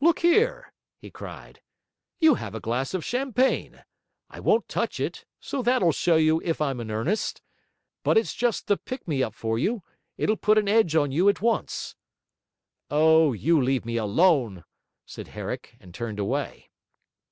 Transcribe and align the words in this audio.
'Look 0.00 0.18
here,' 0.18 0.72
he 0.98 1.12
cried, 1.12 1.60
'you 2.18 2.34
have 2.34 2.56
a 2.56 2.60
glass 2.60 2.92
of 2.92 3.04
champagne. 3.04 3.84
I 4.28 4.40
won't 4.40 4.68
touch 4.68 4.98
it, 4.98 5.24
so 5.38 5.62
that'll 5.62 5.92
show 5.92 6.16
you 6.16 6.42
if 6.44 6.60
I'm 6.60 6.80
in 6.80 6.90
earnest. 6.90 7.40
But 8.02 8.18
it's 8.18 8.34
just 8.34 8.66
the 8.66 8.76
pick 8.76 9.06
me 9.06 9.22
up 9.22 9.32
for 9.32 9.60
you; 9.60 9.84
it'll 10.18 10.36
put 10.36 10.58
an 10.58 10.68
edge 10.68 10.96
on 10.96 11.12
you 11.12 11.28
at 11.28 11.40
once.' 11.40 11.94
'O, 12.90 13.32
you 13.32 13.62
leave 13.62 13.84
me 13.84 13.96
alone!' 13.96 14.64
said 15.06 15.28
Herrick, 15.28 15.76
and 15.78 15.94
turned 15.94 16.18
away. 16.18 16.70